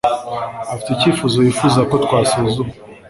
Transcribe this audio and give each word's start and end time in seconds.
afite 0.73 0.89
icyifuzo 0.91 1.37
yifuza 1.45 1.79
ko 1.89 1.95
twasuzuma. 2.05 2.71